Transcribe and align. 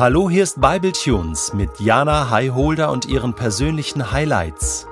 Hallo, 0.00 0.30
hier 0.30 0.44
ist 0.44 0.58
Bible 0.62 0.92
Tunes 0.92 1.52
mit 1.52 1.78
Jana 1.78 2.30
Highholder 2.30 2.90
und 2.90 3.04
ihren 3.04 3.34
persönlichen 3.34 4.10
Highlights. 4.10 4.86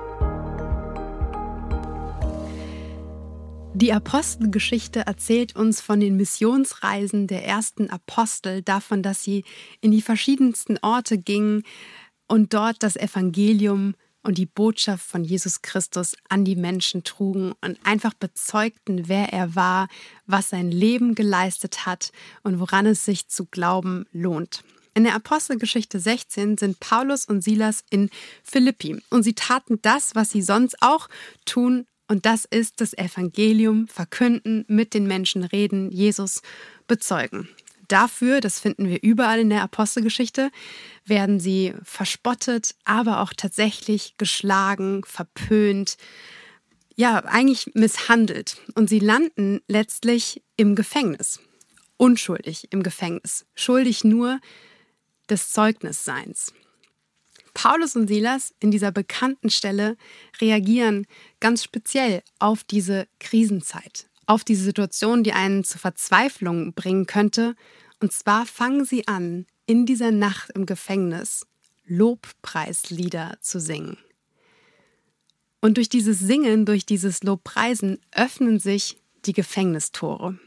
Die 3.73 3.91
Apostelgeschichte 3.91 4.99
erzählt 5.07 5.55
uns 5.55 5.81
von 5.81 5.99
den 5.99 6.15
Missionsreisen 6.15 7.25
der 7.25 7.43
ersten 7.43 7.89
Apostel, 7.89 8.61
davon, 8.61 9.01
dass 9.01 9.23
sie 9.23 9.45
in 9.81 9.89
die 9.89 10.03
verschiedensten 10.03 10.77
Orte 10.83 11.17
gingen 11.17 11.63
und 12.27 12.53
dort 12.53 12.83
das 12.83 12.95
Evangelium 12.95 13.95
und 14.21 14.37
die 14.37 14.45
Botschaft 14.45 15.03
von 15.03 15.23
Jesus 15.23 15.63
Christus 15.63 16.15
an 16.29 16.45
die 16.45 16.55
Menschen 16.55 17.03
trugen 17.03 17.53
und 17.65 17.79
einfach 17.83 18.13
bezeugten, 18.13 19.07
wer 19.07 19.33
er 19.33 19.55
war, 19.55 19.87
was 20.27 20.49
sein 20.49 20.69
Leben 20.69 21.15
geleistet 21.15 21.87
hat 21.87 22.11
und 22.43 22.59
woran 22.59 22.85
es 22.85 23.05
sich 23.05 23.27
zu 23.27 23.47
glauben 23.47 24.05
lohnt. 24.11 24.63
In 24.93 25.03
der 25.03 25.15
Apostelgeschichte 25.15 25.99
16 25.99 26.57
sind 26.57 26.79
Paulus 26.79 27.25
und 27.25 27.43
Silas 27.43 27.83
in 27.89 28.09
Philippi 28.43 29.01
und 29.09 29.23
sie 29.23 29.33
taten 29.33 29.79
das, 29.81 30.15
was 30.15 30.31
sie 30.31 30.41
sonst 30.41 30.81
auch 30.81 31.07
tun, 31.45 31.85
und 32.07 32.25
das 32.25 32.45
ist 32.45 32.81
das 32.81 32.93
Evangelium 32.93 33.87
verkünden, 33.87 34.65
mit 34.67 34.95
den 34.95 35.05
Menschen 35.05 35.43
reden, 35.43 35.91
Jesus 35.91 36.41
bezeugen. 36.87 37.47
Dafür, 37.87 38.41
das 38.41 38.59
finden 38.59 38.87
wir 38.87 39.01
überall 39.03 39.39
in 39.39 39.49
der 39.49 39.61
Apostelgeschichte, 39.63 40.51
werden 41.05 41.39
sie 41.39 41.73
verspottet, 41.83 42.75
aber 42.83 43.21
auch 43.21 43.33
tatsächlich 43.35 44.15
geschlagen, 44.17 45.03
verpönt, 45.05 45.97
ja, 46.95 47.23
eigentlich 47.25 47.71
misshandelt. 47.75 48.57
Und 48.75 48.89
sie 48.89 48.99
landen 48.99 49.61
letztlich 49.67 50.43
im 50.57 50.75
Gefängnis. 50.75 51.39
Unschuldig 51.97 52.67
im 52.71 52.83
Gefängnis. 52.83 53.45
Schuldig 53.55 54.03
nur 54.03 54.39
des 55.29 55.51
Zeugnisseins. 55.51 56.53
Paulus 57.53 57.95
und 57.95 58.07
Silas 58.07 58.53
in 58.59 58.71
dieser 58.71 58.91
bekannten 58.91 59.49
Stelle 59.49 59.97
reagieren 60.39 61.05
ganz 61.39 61.63
speziell 61.63 62.21
auf 62.39 62.63
diese 62.63 63.07
Krisenzeit, 63.19 64.07
auf 64.25 64.43
diese 64.43 64.63
Situation, 64.63 65.23
die 65.23 65.33
einen 65.33 65.63
zur 65.63 65.79
Verzweiflung 65.79 66.73
bringen 66.73 67.05
könnte. 67.05 67.55
Und 67.99 68.13
zwar 68.13 68.45
fangen 68.45 68.85
sie 68.85 69.07
an, 69.07 69.45
in 69.65 69.85
dieser 69.85 70.11
Nacht 70.11 70.51
im 70.51 70.65
Gefängnis 70.65 71.45
Lobpreislieder 71.85 73.37
zu 73.41 73.59
singen. 73.59 73.97
Und 75.61 75.77
durch 75.77 75.89
dieses 75.89 76.19
Singen, 76.19 76.65
durch 76.65 76.85
dieses 76.85 77.23
Lobpreisen 77.23 77.99
öffnen 78.15 78.59
sich 78.59 79.01
die 79.25 79.33
Gefängnistore 79.33 80.39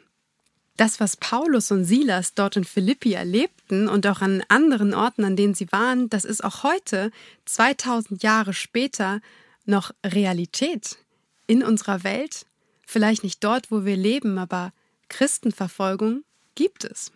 das, 0.76 1.00
was 1.00 1.16
Paulus 1.16 1.70
und 1.70 1.84
Silas 1.84 2.34
dort 2.34 2.56
in 2.56 2.64
Philippi 2.64 3.12
erlebten 3.12 3.88
und 3.88 4.06
auch 4.06 4.20
an 4.20 4.42
anderen 4.48 4.94
Orten, 4.94 5.24
an 5.24 5.36
denen 5.36 5.54
sie 5.54 5.70
waren, 5.70 6.08
das 6.08 6.24
ist 6.24 6.42
auch 6.42 6.62
heute, 6.62 7.10
2000 7.44 8.22
Jahre 8.22 8.54
später, 8.54 9.20
noch 9.64 9.92
Realität 10.04 10.98
in 11.46 11.62
unserer 11.62 12.04
Welt. 12.04 12.46
Vielleicht 12.86 13.22
nicht 13.22 13.44
dort, 13.44 13.70
wo 13.70 13.84
wir 13.84 13.96
leben, 13.96 14.38
aber 14.38 14.72
Christenverfolgung 15.08 16.24
gibt 16.54 16.84
es. 16.84 17.12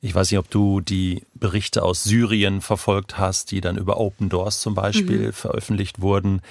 Ich 0.00 0.14
weiß 0.14 0.30
nicht, 0.30 0.38
ob 0.38 0.50
du 0.50 0.80
die 0.80 1.22
Berichte 1.34 1.82
aus 1.82 2.04
Syrien 2.04 2.60
verfolgt 2.60 3.16
hast, 3.16 3.52
die 3.52 3.62
dann 3.62 3.78
über 3.78 3.98
Open 3.98 4.28
Doors 4.28 4.60
zum 4.60 4.74
Beispiel 4.74 5.28
mhm. 5.28 5.32
veröffentlicht 5.32 6.02
wurden. 6.02 6.42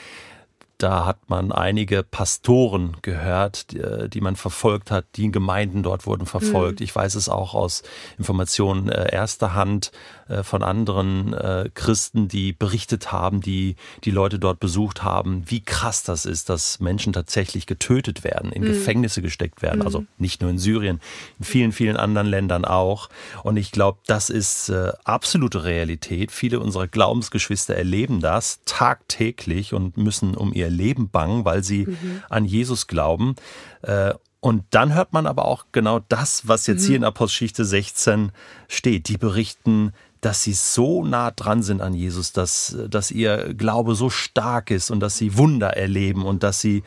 Da 0.84 1.06
hat 1.06 1.30
man 1.30 1.54
einige 1.54 2.04
Pastoren 2.04 2.98
gehört, 3.04 3.72
die, 3.72 4.10
die, 4.10 4.20
man 4.20 4.36
verfolgt 4.36 4.92
hat. 4.92 5.06
Die 5.16 5.32
Gemeinden 5.32 5.82
dort 5.82 6.06
wurden 6.06 6.26
verfolgt. 6.26 6.82
Mhm. 6.82 6.84
Ich 6.84 6.94
weiß 6.94 7.16
es 7.16 7.30
auch 7.30 7.54
aus 7.54 7.84
Informationen 8.18 8.90
äh, 8.90 9.14
erster 9.14 9.54
Hand 9.54 9.94
äh, 10.28 10.44
von 10.44 10.62
anderen 10.62 11.32
äh, 11.32 11.70
Christen, 11.74 12.28
die 12.28 12.52
berichtet 12.52 13.14
haben, 13.14 13.40
die 13.40 13.78
die 14.04 14.12
Leute 14.12 14.40
dort 14.40 14.60
besucht 14.60 15.04
haben, 15.04 15.44
wie 15.48 15.62
krass 15.62 16.04
das 16.04 16.26
ist, 16.26 16.50
dass 16.50 16.82
Menschen 16.82 17.14
tatsächlich 17.14 17.66
getötet 17.66 18.26
werden, 18.26 18.52
in 18.52 18.64
mhm. 18.64 18.68
Gefängnisse 18.68 19.22
gesteckt 19.22 19.62
werden. 19.62 19.80
Mhm. 19.80 19.86
Also 19.86 20.06
nicht 20.18 20.42
nur 20.42 20.52
in 20.52 20.58
Syrien, 20.58 21.00
in 21.40 21.46
vielen, 21.46 21.72
vielen 21.72 21.96
anderen 21.96 22.28
Ländern 22.28 22.66
auch. 22.66 23.08
Und 23.44 23.56
ich 23.56 23.72
glaube, 23.72 24.00
das 24.06 24.30
ist 24.30 24.68
äh, 24.68 24.92
absolute 25.06 25.64
Realität. 25.64 26.34
Viele 26.34 26.60
unserer 26.60 26.88
Glaubensgeschwister 26.88 27.74
erleben 27.74 28.20
das 28.20 28.60
tagtäglich 28.66 29.74
und 29.74 29.96
müssen 29.96 30.36
um 30.36 30.54
ihr 30.54 30.73
Leben 30.74 31.10
bangen, 31.10 31.46
weil 31.46 31.64
sie 31.64 31.86
mhm. 31.86 32.24
an 32.30 32.46
Jesus 32.46 32.88
glauben. 32.88 33.36
Äh, 33.82 34.14
und 34.40 34.66
dann 34.72 34.94
hört 34.94 35.14
man 35.14 35.26
aber 35.26 35.46
auch 35.46 35.68
genau 35.72 36.00
das, 36.10 36.48
was 36.48 36.68
jetzt 36.68 36.84
mhm. 36.84 36.88
hier 36.88 36.96
in 36.98 37.04
Apostelgeschichte 37.06 37.64
16 37.64 38.32
steht. 38.68 39.08
Die 39.08 39.18
berichten, 39.18 39.94
dass 40.20 40.44
sie 40.44 40.54
so 40.54 41.06
nah 41.06 41.32
dran 41.32 41.64
sind 41.64 41.82
an 41.82 41.94
Jesus, 41.94 42.34
dass, 42.34 42.76
dass 42.90 43.12
ihr 43.12 43.54
Glaube 43.54 43.96
so 43.96 44.10
stark 44.10 44.72
ist 44.72 44.92
und 44.92 45.00
dass 45.00 45.18
sie 45.18 45.38
Wunder 45.38 45.78
erleben 45.78 46.26
und 46.26 46.44
dass 46.44 46.60
sie 46.60 46.84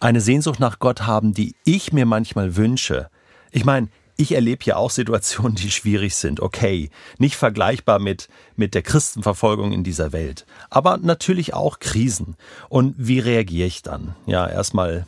eine 0.00 0.20
Sehnsucht 0.20 0.60
nach 0.60 0.78
Gott 0.78 1.02
haben, 1.06 1.32
die 1.32 1.54
ich 1.64 1.92
mir 1.92 2.06
manchmal 2.06 2.56
wünsche. 2.56 3.10
Ich 3.50 3.64
meine, 3.64 3.88
ich 4.20 4.32
erlebe 4.32 4.64
ja 4.64 4.76
auch 4.76 4.90
Situationen, 4.90 5.54
die 5.54 5.70
schwierig 5.70 6.16
sind. 6.16 6.40
Okay, 6.40 6.90
nicht 7.18 7.36
vergleichbar 7.36 8.00
mit, 8.00 8.28
mit 8.56 8.74
der 8.74 8.82
Christenverfolgung 8.82 9.72
in 9.72 9.84
dieser 9.84 10.12
Welt, 10.12 10.44
aber 10.68 10.98
natürlich 10.98 11.54
auch 11.54 11.78
Krisen. 11.78 12.36
Und 12.68 12.94
wie 12.98 13.20
reagiere 13.20 13.68
ich 13.68 13.82
dann? 13.82 14.16
Ja, 14.26 14.46
erstmal 14.46 15.06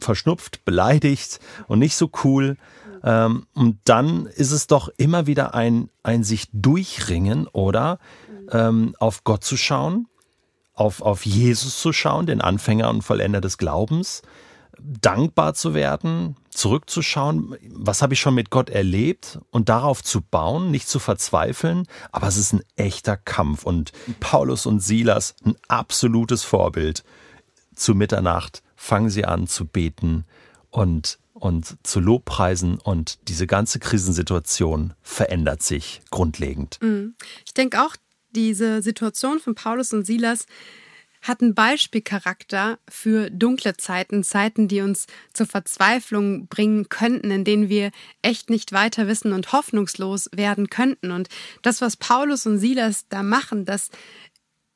verschnupft, 0.00 0.64
beleidigt 0.64 1.38
und 1.68 1.78
nicht 1.78 1.94
so 1.94 2.10
cool. 2.24 2.56
Ähm, 3.04 3.46
und 3.54 3.78
dann 3.84 4.26
ist 4.26 4.50
es 4.50 4.66
doch 4.66 4.90
immer 4.96 5.26
wieder 5.28 5.54
ein, 5.54 5.88
ein 6.02 6.24
sich 6.24 6.48
durchringen 6.52 7.46
oder 7.46 8.00
ähm, 8.50 8.96
auf 8.98 9.22
Gott 9.22 9.44
zu 9.44 9.56
schauen, 9.56 10.08
auf, 10.74 11.02
auf 11.02 11.24
Jesus 11.24 11.80
zu 11.80 11.92
schauen, 11.92 12.26
den 12.26 12.40
Anfänger 12.40 12.90
und 12.90 13.02
Vollender 13.02 13.40
des 13.40 13.58
Glaubens, 13.58 14.22
dankbar 15.00 15.54
zu 15.54 15.74
werden, 15.74 16.36
zurückzuschauen, 16.50 17.56
was 17.70 18.02
habe 18.02 18.14
ich 18.14 18.20
schon 18.20 18.34
mit 18.34 18.50
Gott 18.50 18.70
erlebt 18.70 19.38
und 19.50 19.68
darauf 19.68 20.02
zu 20.02 20.20
bauen, 20.20 20.70
nicht 20.70 20.88
zu 20.88 20.98
verzweifeln, 20.98 21.86
aber 22.12 22.28
es 22.28 22.36
ist 22.36 22.52
ein 22.52 22.62
echter 22.76 23.16
Kampf 23.16 23.64
und 23.64 23.92
Paulus 24.20 24.66
und 24.66 24.80
Silas 24.80 25.34
ein 25.44 25.56
absolutes 25.68 26.42
Vorbild. 26.42 27.04
Zu 27.74 27.94
Mitternacht 27.94 28.62
fangen 28.76 29.10
sie 29.10 29.24
an 29.24 29.46
zu 29.46 29.66
beten 29.66 30.24
und 30.70 31.18
und 31.32 31.78
zu 31.82 32.00
Lobpreisen 32.00 32.78
und 32.78 33.18
diese 33.28 33.46
ganze 33.46 33.78
Krisensituation 33.78 34.92
verändert 35.00 35.62
sich 35.62 36.02
grundlegend. 36.10 36.78
Mhm. 36.82 37.14
Ich 37.46 37.54
denke 37.54 37.80
auch, 37.82 37.96
diese 38.32 38.82
Situation 38.82 39.40
von 39.40 39.54
Paulus 39.54 39.92
und 39.92 40.04
Silas 40.04 40.46
hat 41.22 41.42
einen 41.42 41.54
Beispielcharakter 41.54 42.78
für 42.88 43.30
dunkle 43.30 43.76
Zeiten, 43.76 44.24
Zeiten, 44.24 44.68
die 44.68 44.80
uns 44.80 45.06
zur 45.32 45.46
Verzweiflung 45.46 46.46
bringen 46.46 46.88
könnten, 46.88 47.30
in 47.30 47.44
denen 47.44 47.68
wir 47.68 47.90
echt 48.22 48.50
nicht 48.50 48.72
weiter 48.72 49.06
wissen 49.06 49.32
und 49.32 49.52
hoffnungslos 49.52 50.30
werden 50.34 50.70
könnten. 50.70 51.10
Und 51.10 51.28
das, 51.62 51.80
was 51.80 51.96
Paulus 51.96 52.46
und 52.46 52.58
Silas 52.58 53.06
da 53.08 53.22
machen, 53.22 53.64
das 53.64 53.90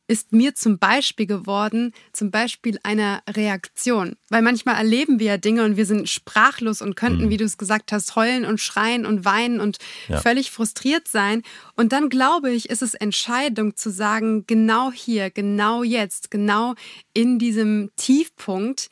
ist 0.07 0.33
mir 0.33 0.55
zum 0.55 0.79
Beispiel 0.79 1.27
geworden, 1.27 1.93
zum 2.13 2.31
Beispiel 2.31 2.79
einer 2.83 3.23
Reaktion. 3.29 4.17
Weil 4.29 4.43
manchmal 4.43 4.77
erleben 4.77 5.19
wir 5.19 5.27
ja 5.27 5.37
Dinge 5.39 5.65
und 5.65 5.77
wir 5.77 5.87
sind 5.87 6.09
sprachlos 6.09 6.83
und 6.83 6.95
könnten, 6.95 7.27
mhm. 7.27 7.31
wie 7.31 7.37
du 7.39 7.45
es 7.45 7.57
gesagt 7.57 7.91
hast, 7.91 8.15
heulen 8.15 8.45
und 8.45 8.61
schreien 8.61 9.07
und 9.07 9.25
weinen 9.25 9.61
und 9.61 9.79
ja. 10.09 10.21
völlig 10.21 10.51
frustriert 10.51 11.09
sein. 11.09 11.43
Und 11.75 11.93
dann 11.93 12.11
glaube 12.11 12.51
ich, 12.51 12.69
ist 12.69 12.83
es 12.83 12.95
Entscheidung 12.95 13.77
zu 13.77 13.91
sagen, 13.91 14.45
genau 14.47 14.93
hier, 14.93 15.31
genau 15.31 15.83
jetzt, 15.83 16.31
genau 16.31 16.75
in 17.15 17.39
diesem 17.39 17.91
Tiefpunkt, 17.97 18.91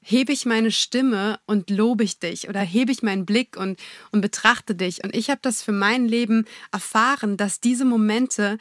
hebe 0.00 0.32
ich 0.32 0.46
meine 0.46 0.70
Stimme 0.70 1.38
und 1.44 1.68
lobe 1.68 2.04
ich 2.04 2.18
dich 2.18 2.48
oder 2.48 2.60
hebe 2.60 2.90
ich 2.90 3.02
meinen 3.02 3.26
Blick 3.26 3.58
und, 3.58 3.78
und 4.10 4.22
betrachte 4.22 4.74
dich. 4.74 5.04
Und 5.04 5.14
ich 5.14 5.28
habe 5.28 5.40
das 5.42 5.62
für 5.62 5.72
mein 5.72 6.08
Leben 6.08 6.46
erfahren, 6.72 7.36
dass 7.36 7.60
diese 7.60 7.84
Momente 7.84 8.56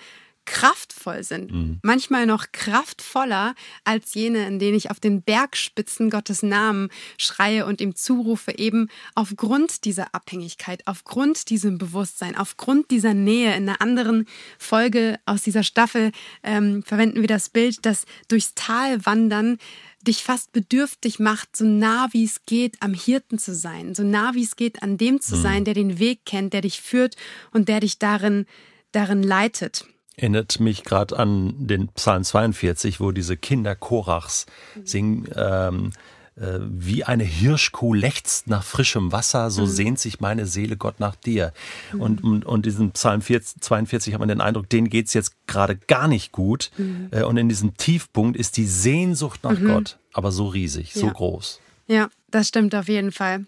kraftvoll 0.47 1.23
sind. 1.23 1.51
Mhm. 1.51 1.79
Manchmal 1.83 2.25
noch 2.25 2.47
kraftvoller 2.51 3.53
als 3.83 4.15
jene, 4.15 4.47
in 4.47 4.57
denen 4.57 4.75
ich 4.75 4.89
auf 4.89 4.99
den 4.99 5.21
Bergspitzen 5.21 6.09
Gottes 6.09 6.41
Namen 6.41 6.89
schreie 7.17 7.67
und 7.67 7.81
ihm 7.81 7.95
zurufe, 7.95 8.57
eben 8.57 8.89
aufgrund 9.13 9.85
dieser 9.85 10.15
Abhängigkeit, 10.15 10.81
aufgrund 10.87 11.49
diesem 11.49 11.77
Bewusstsein, 11.77 12.35
aufgrund 12.35 12.89
dieser 12.89 13.13
Nähe. 13.13 13.55
In 13.55 13.69
einer 13.69 13.81
anderen 13.81 14.25
Folge 14.57 15.19
aus 15.25 15.43
dieser 15.43 15.63
Staffel 15.63 16.11
ähm, 16.41 16.81
verwenden 16.81 17.21
wir 17.21 17.27
das 17.27 17.49
Bild, 17.49 17.85
dass 17.85 18.05
durchs 18.27 18.55
Tal 18.55 19.05
wandern 19.05 19.59
dich 20.01 20.23
fast 20.23 20.53
bedürftig 20.53 21.19
macht, 21.19 21.57
so 21.57 21.65
nah 21.65 22.07
wie 22.13 22.23
es 22.23 22.45
geht, 22.45 22.81
am 22.81 22.93
Hirten 22.93 23.37
zu 23.37 23.53
sein, 23.53 23.93
so 23.93 24.03
nah 24.03 24.33
wie 24.33 24.43
es 24.43 24.55
geht, 24.55 24.81
an 24.81 24.97
dem 24.97 25.19
zu 25.19 25.35
mhm. 25.35 25.41
sein, 25.41 25.65
der 25.65 25.73
den 25.73 25.99
Weg 25.99 26.25
kennt, 26.25 26.53
der 26.53 26.61
dich 26.61 26.81
führt 26.81 27.17
und 27.51 27.67
der 27.67 27.81
dich 27.81 27.99
darin, 27.99 28.45
darin 28.93 29.21
leitet 29.21 29.85
erinnert 30.17 30.59
mich 30.59 30.83
gerade 30.83 31.17
an 31.17 31.67
den 31.67 31.87
Psalm 31.89 32.23
42, 32.23 32.99
wo 32.99 33.11
diese 33.11 33.37
Kinder 33.37 33.75
Korachs 33.75 34.45
singen, 34.83 35.27
ähm, 35.35 35.91
äh, 36.35 36.59
wie 36.59 37.03
eine 37.03 37.23
Hirschkuh 37.23 37.93
lechzt 37.93 38.47
nach 38.47 38.63
frischem 38.63 39.11
Wasser, 39.11 39.49
so 39.49 39.61
mhm. 39.61 39.67
sehnt 39.67 39.99
sich 39.99 40.19
meine 40.19 40.45
Seele 40.45 40.75
Gott 40.75 40.99
nach 40.99 41.15
dir. 41.15 41.53
Mhm. 41.93 42.01
Und, 42.01 42.23
und, 42.23 42.45
und 42.45 42.65
diesen 42.65 42.91
Psalm 42.91 43.21
40, 43.21 43.61
42 43.61 44.13
hat 44.13 44.19
man 44.19 44.29
den 44.29 44.41
Eindruck, 44.41 44.69
denen 44.69 44.89
geht's 44.89 45.13
jetzt 45.13 45.33
gerade 45.47 45.75
gar 45.75 46.07
nicht 46.07 46.31
gut. 46.31 46.71
Mhm. 46.77 47.09
Äh, 47.11 47.23
und 47.23 47.37
in 47.37 47.47
diesem 47.47 47.77
Tiefpunkt 47.77 48.37
ist 48.37 48.57
die 48.57 48.65
Sehnsucht 48.65 49.43
nach 49.43 49.57
mhm. 49.57 49.67
Gott 49.67 49.97
aber 50.17 50.31
so 50.31 50.47
riesig, 50.47 50.93
so 50.93 51.05
ja. 51.05 51.13
groß. 51.13 51.61
Ja, 51.85 52.09
das 52.31 52.47
stimmt 52.47 52.73
auf 52.73 52.87
jeden 52.87 53.11
Fall. 53.11 53.45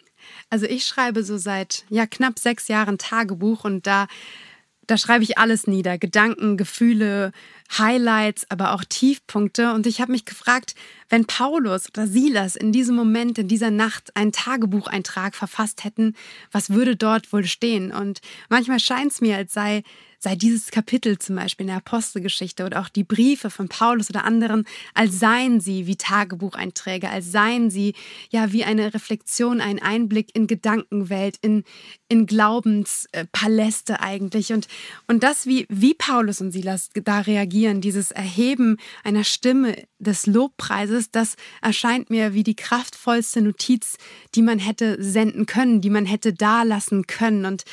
Also 0.51 0.67
ich 0.67 0.85
schreibe 0.85 1.23
so 1.23 1.37
seit 1.39 1.83
ja 1.89 2.05
knapp 2.05 2.37
sechs 2.37 2.67
Jahren 2.67 2.99
Tagebuch 2.99 3.65
und 3.65 3.87
da 3.87 4.07
da 4.89 4.97
schreibe 4.97 5.23
ich 5.23 5.37
alles 5.37 5.67
nieder. 5.67 5.99
Gedanken, 5.99 6.57
Gefühle, 6.57 7.31
Highlights, 7.77 8.49
aber 8.49 8.73
auch 8.73 8.83
Tiefpunkte. 8.83 9.73
Und 9.73 9.85
ich 9.85 10.01
habe 10.01 10.11
mich 10.11 10.25
gefragt, 10.25 10.73
wenn 11.09 11.25
Paulus 11.25 11.89
oder 11.89 12.07
Silas 12.07 12.55
in 12.55 12.71
diesem 12.71 12.95
Moment, 12.95 13.37
in 13.37 13.47
dieser 13.47 13.69
Nacht 13.69 14.15
einen 14.15 14.31
Tagebucheintrag 14.31 15.35
verfasst 15.35 15.83
hätten, 15.83 16.15
was 16.51 16.71
würde 16.71 16.95
dort 16.95 17.31
wohl 17.31 17.45
stehen? 17.45 17.91
Und 17.91 18.21
manchmal 18.49 18.79
scheint 18.79 19.11
es 19.11 19.21
mir, 19.21 19.37
als 19.37 19.53
sei 19.53 19.83
sei 20.19 20.35
dieses 20.35 20.69
Kapitel 20.71 21.17
zum 21.17 21.37
Beispiel 21.37 21.63
in 21.63 21.69
der 21.69 21.77
Apostelgeschichte 21.77 22.65
oder 22.65 22.81
auch 22.81 22.89
die 22.89 23.05
Briefe 23.05 23.49
von 23.49 23.69
Paulus 23.69 24.09
oder 24.09 24.25
anderen, 24.25 24.65
als 24.93 25.17
seien 25.17 25.61
sie 25.61 25.87
wie 25.87 25.95
Tagebucheinträge, 25.95 27.09
als 27.09 27.31
seien 27.31 27.69
sie 27.69 27.93
ja 28.29 28.51
wie 28.51 28.65
eine 28.65 28.93
Reflexion, 28.93 29.61
ein 29.61 29.81
Einblick 29.81 30.35
in 30.35 30.47
Gedankenwelt, 30.47 31.37
in, 31.41 31.63
in 32.09 32.25
Glaubenspaläste 32.25 34.01
eigentlich. 34.01 34.51
Und, 34.51 34.67
und 35.07 35.23
das, 35.23 35.45
wie, 35.45 35.65
wie 35.69 35.93
Paulus 35.93 36.41
und 36.41 36.51
Silas 36.51 36.89
da 36.93 37.21
reagieren, 37.21 37.79
dieses 37.79 38.11
Erheben 38.11 38.77
einer 39.05 39.23
Stimme 39.23 39.75
des 39.99 40.25
Lobpreises, 40.25 41.11
das 41.11 41.35
erscheint 41.61 42.09
mir 42.09 42.33
wie 42.33 42.43
die 42.43 42.55
kraftvollste 42.55 43.41
Notiz, 43.41 43.97
die 44.35 44.41
man 44.41 44.59
hätte 44.59 45.01
senden 45.01 45.45
können, 45.45 45.79
die 45.79 45.89
man 45.89 46.05
hätte 46.05 46.33
da 46.33 46.63
lassen 46.63 47.07
können. 47.07 47.45
Und 47.45 47.63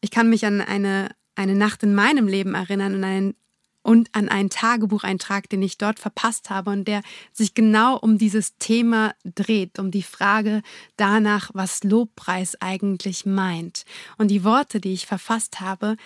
ich 0.00 0.10
kann 0.10 0.30
mich 0.30 0.46
an 0.46 0.62
eine 0.62 1.10
eine 1.40 1.54
Nacht 1.54 1.82
in 1.82 1.94
meinem 1.94 2.28
Leben 2.28 2.54
erinnern 2.54 2.96
und, 2.96 3.04
einen, 3.04 3.34
und 3.82 4.14
an 4.14 4.28
einen 4.28 4.50
Tagebucheintrag, 4.50 5.48
den 5.48 5.62
ich 5.62 5.78
dort 5.78 5.98
verpasst 5.98 6.50
habe 6.50 6.70
und 6.70 6.86
der 6.86 7.02
sich 7.32 7.54
genau 7.54 7.96
um 7.96 8.18
dieses 8.18 8.58
Thema 8.58 9.14
dreht, 9.24 9.78
um 9.78 9.90
die 9.90 10.02
Frage 10.02 10.62
danach, 10.96 11.50
was 11.54 11.82
Lobpreis 11.82 12.60
eigentlich 12.60 13.24
meint. 13.24 13.84
Und 14.18 14.28
die 14.28 14.44
Worte, 14.44 14.80
die 14.80 14.92
ich 14.92 15.06
verfasst 15.06 15.60
habe, 15.60 15.96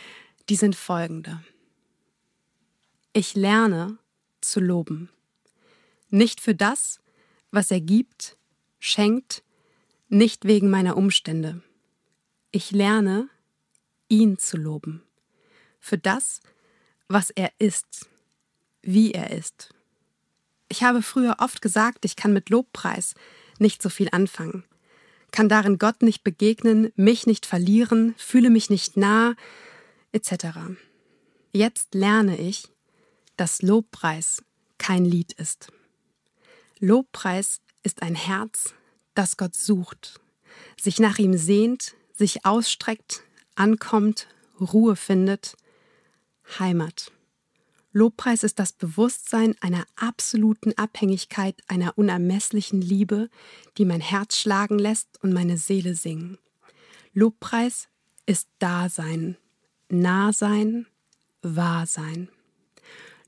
die 0.49 0.57
sind 0.57 0.77
folgende. 0.77 1.43
Ich 3.13 3.35
lerne 3.35 3.99
zu 4.41 4.61
loben. 4.61 5.11
Nicht 6.11 6.41
für 6.41 6.55
das, 6.55 7.01
was 7.51 7.73
er 7.73 7.81
gibt, 7.81 8.37
schenkt, 8.79 9.43
nicht 10.09 10.45
wegen 10.45 10.71
meiner 10.71 10.97
Umstände. 10.97 11.61
Ich 12.53 12.71
lerne, 12.71 13.29
ihn 14.09 14.39
zu 14.39 14.57
loben 14.57 15.03
für 15.85 15.99
das, 15.99 16.41
was 17.09 17.29
er 17.29 17.53
ist, 17.59 18.09
wie 18.81 19.13
er 19.13 19.33
ist. 19.33 19.75
Ich 20.71 20.83
habe 20.83 21.03
früher 21.03 21.37
oft 21.41 21.61
gesagt, 21.61 22.07
ich 22.07 22.17
kann 22.17 22.33
mit 22.33 22.49
Lobpreis 22.49 23.15
nicht 23.59 23.83
so 23.83 23.91
viel 23.91 24.09
anfangen, 24.11 24.65
kann 25.31 25.51
darin 25.51 25.79
Gott 25.79 26.03
nicht 26.03 26.25
begegnen, 26.25 26.91
mich 26.97 27.27
nicht 27.27 27.45
verlieren, 27.45 28.15
fühle 28.17 28.49
mich 28.49 28.71
nicht 28.71 28.97
nah, 28.97 29.35
etc. 30.13 30.47
Jetzt 31.53 31.95
lerne 31.95 32.39
ich, 32.39 32.69
dass 33.37 33.61
Lobpreis 33.61 34.43
kein 34.79 35.05
Lied 35.05 35.35
ist. 35.35 35.71
Lobpreis 36.79 37.61
ist 37.83 38.01
ein 38.01 38.15
Herz, 38.15 38.73
das 39.15 39.37
Gott 39.37 39.55
sucht, 39.55 40.19
sich 40.81 40.99
nach 40.99 41.19
ihm 41.19 41.37
sehnt, 41.37 41.95
sich 42.15 42.47
ausstreckt, 42.47 43.23
ankommt, 43.55 44.29
Ruhe 44.59 44.97
findet 44.97 45.59
Heimat. 46.59 47.11
Lobpreis 47.93 48.43
ist 48.43 48.59
das 48.59 48.73
Bewusstsein 48.73 49.55
einer 49.61 49.85
absoluten 49.95 50.77
Abhängigkeit, 50.77 51.63
einer 51.69 51.97
unermesslichen 51.97 52.81
Liebe, 52.81 53.31
die 53.79 53.85
mein 53.85 54.01
Herz 54.01 54.37
schlagen 54.37 54.79
lässt 54.79 55.23
und 55.23 55.33
meine 55.33 55.59
Seele 55.59 55.95
singen. 55.95 56.39
Lobpreis 57.13 57.89
ist 58.27 58.49
Dasein, 58.59 59.37
Nahsein, 59.89 60.87
Wahrsein. 61.43 62.29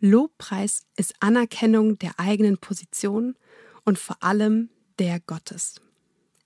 Lobpreis 0.00 0.86
ist 0.96 1.14
Anerkennung 1.20 1.98
der 1.98 2.18
eigenen 2.18 2.58
Position 2.58 3.36
und 3.84 4.00
vor 4.00 4.22
allem 4.22 4.68
der 4.98 5.20
Gottes. 5.20 5.80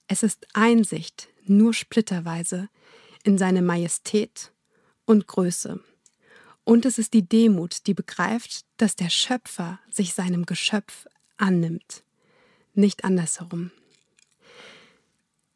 Es 0.08 0.23
ist 0.23 0.46
Einsicht, 0.52 1.28
nur 1.44 1.73
splitterweise, 1.73 2.69
in 3.23 3.38
seine 3.38 3.62
Majestät 3.62 4.52
und 5.06 5.26
Größe. 5.26 5.81
Und 6.70 6.87
es 6.87 6.99
ist 6.99 7.14
die 7.14 7.28
Demut, 7.28 7.88
die 7.88 7.94
begreift, 7.94 8.64
dass 8.76 8.94
der 8.94 9.11
Schöpfer 9.11 9.81
sich 9.90 10.14
seinem 10.14 10.46
Geschöpf 10.46 11.08
annimmt, 11.37 12.05
nicht 12.75 13.02
andersherum. 13.02 13.72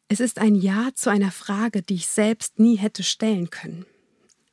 Es 0.08 0.18
ist 0.18 0.40
ein 0.40 0.56
Ja 0.56 0.88
zu 0.92 1.10
einer 1.10 1.30
Frage, 1.30 1.82
die 1.82 1.94
ich 1.94 2.08
selbst 2.08 2.58
nie 2.58 2.74
hätte 2.74 3.04
stellen 3.04 3.50
können. 3.50 3.86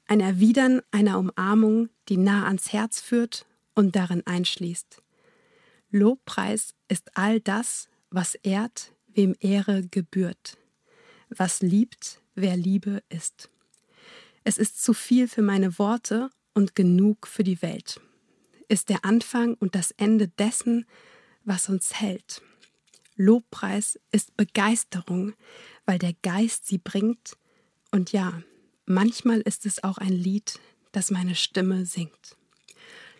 Ein 0.05 0.19
Erwidern 0.19 0.83
einer 0.91 1.17
Umarmung, 1.17 1.89
die 2.09 2.17
nah 2.17 2.45
ans 2.45 2.71
Herz 2.71 3.01
führt 3.01 3.47
und 3.73 3.95
darin 3.95 4.21
einschließt. 4.27 5.01
Lobpreis 5.89 6.75
ist 6.87 7.17
all 7.17 7.39
das, 7.39 7.89
was 8.11 8.35
ehrt, 8.35 8.93
wem 9.07 9.35
Ehre 9.39 9.81
gebührt, 9.87 10.59
was 11.27 11.63
liebt, 11.63 12.21
wer 12.35 12.55
Liebe 12.55 13.01
ist. 13.09 13.49
Es 14.43 14.59
ist 14.59 14.79
zu 14.83 14.93
viel 14.93 15.27
für 15.27 15.41
meine 15.41 15.79
Worte 15.79 16.29
und 16.53 16.75
genug 16.75 17.27
für 17.27 17.43
die 17.43 17.61
Welt, 17.61 18.01
ist 18.67 18.89
der 18.89 19.05
Anfang 19.05 19.55
und 19.55 19.75
das 19.75 19.91
Ende 19.91 20.27
dessen, 20.27 20.85
was 21.43 21.69
uns 21.69 21.99
hält. 21.99 22.41
Lobpreis 23.15 23.99
ist 24.11 24.35
Begeisterung, 24.37 25.33
weil 25.85 25.99
der 25.99 26.13
Geist 26.21 26.67
sie 26.67 26.77
bringt. 26.77 27.37
Und 27.91 28.11
ja, 28.11 28.41
manchmal 28.85 29.41
ist 29.41 29.65
es 29.65 29.83
auch 29.83 29.97
ein 29.97 30.13
Lied, 30.13 30.59
das 30.91 31.11
meine 31.11 31.35
Stimme 31.35 31.85
singt. 31.85 32.37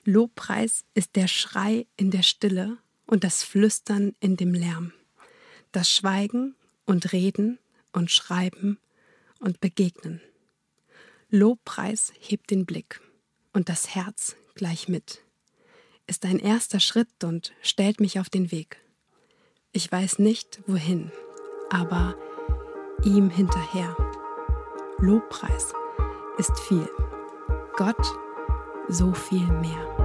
Lobpreis 0.04 0.86
ist 0.94 1.16
der 1.16 1.28
Schrei 1.28 1.86
in 1.98 2.10
der 2.10 2.24
Stille 2.24 2.78
und 3.06 3.24
das 3.24 3.44
Flüstern 3.44 4.16
in 4.20 4.38
dem 4.38 4.54
Lärm. 4.54 4.94
Das 5.72 5.92
Schweigen 5.92 6.56
und 6.86 7.12
Reden 7.12 7.60
und 7.92 8.10
Schreiben 8.10 8.80
und 9.40 9.60
Begegnen. 9.60 10.22
Lobpreis 11.30 12.14
hebt 12.20 12.50
den 12.50 12.66
Blick 12.66 13.02
und 13.54 13.70
das 13.70 13.96
Herz 13.96 14.36
gleich 14.56 14.88
mit. 14.88 15.22
Ist 16.08 16.26
ein 16.26 16.40
erster 16.40 16.80
Schritt 16.80 17.24
und 17.24 17.54
stellt 17.62 18.00
mich 18.00 18.20
auf 18.20 18.30
den 18.30 18.52
Weg. 18.52 18.82
Ich 19.72 19.92
weiß 19.92 20.20
nicht 20.20 20.62
wohin, 20.68 21.12
aber 21.70 22.16
ihm 23.04 23.30
hinterher. 23.30 23.96
Lobpreis 24.98 25.74
ist 26.38 26.60
viel. 26.68 26.90
Gott 27.78 28.06
so 28.90 29.14
viel 29.14 29.48
mehr. 29.48 30.01